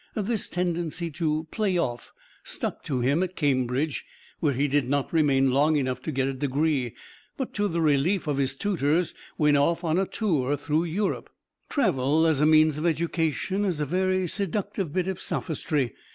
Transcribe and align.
This 0.15 0.49
tendency 0.49 1.11
to 1.11 1.45
"play 1.51 1.77
off" 1.77 2.11
stuck 2.43 2.81
to 2.85 3.01
him 3.01 3.21
at 3.21 3.35
Cambridge 3.35 4.03
where 4.39 4.55
he 4.55 4.67
did 4.67 4.89
not 4.89 5.13
remain 5.13 5.51
long 5.51 5.75
enough 5.75 6.01
to 6.01 6.11
get 6.11 6.27
a 6.27 6.33
degree, 6.33 6.95
but 7.37 7.53
to 7.53 7.67
the 7.67 7.81
relief 7.81 8.25
of 8.25 8.37
his 8.37 8.55
tutors 8.55 9.13
went 9.37 9.57
off 9.57 9.83
on 9.83 9.99
a 9.99 10.07
tour 10.07 10.57
through 10.57 10.85
Europe. 10.85 11.29
Travel 11.69 12.25
as 12.25 12.41
a 12.41 12.47
means 12.47 12.79
of 12.79 12.85
education 12.87 13.63
is 13.63 13.79
a 13.79 13.85
very 13.85 14.25
seductive 14.27 14.91
bit 14.91 15.07
of 15.07 15.21
sophistry. 15.21 15.93